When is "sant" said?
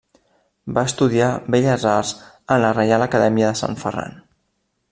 3.65-3.81